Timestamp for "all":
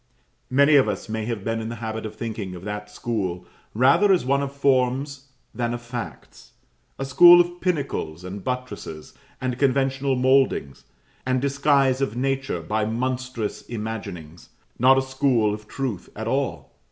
16.27-16.71